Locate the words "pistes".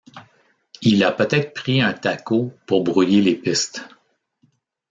3.35-3.87